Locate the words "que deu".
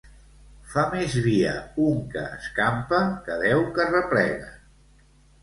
3.29-3.63